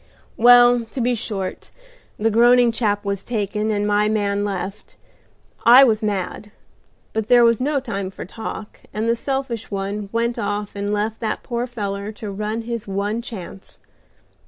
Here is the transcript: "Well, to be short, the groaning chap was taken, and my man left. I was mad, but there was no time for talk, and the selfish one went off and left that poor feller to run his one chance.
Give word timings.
"Well, 0.35 0.83
to 0.85 0.99
be 0.99 1.13
short, 1.13 1.69
the 2.17 2.31
groaning 2.31 2.71
chap 2.71 3.05
was 3.05 3.23
taken, 3.23 3.69
and 3.69 3.85
my 3.85 4.09
man 4.09 4.43
left. 4.43 4.97
I 5.63 5.83
was 5.83 6.01
mad, 6.01 6.49
but 7.13 7.27
there 7.27 7.43
was 7.43 7.61
no 7.61 7.79
time 7.79 8.09
for 8.09 8.25
talk, 8.25 8.79
and 8.95 9.07
the 9.07 9.15
selfish 9.15 9.69
one 9.69 10.09
went 10.11 10.39
off 10.39 10.75
and 10.75 10.91
left 10.91 11.19
that 11.19 11.43
poor 11.43 11.67
feller 11.67 12.11
to 12.13 12.31
run 12.31 12.63
his 12.63 12.87
one 12.87 13.21
chance. 13.21 13.77